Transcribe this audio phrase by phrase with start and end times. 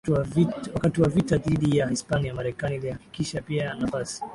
[0.73, 4.23] Wakati wa vita dhidi ya Hispania Marekani ilihakikisha pia nafasi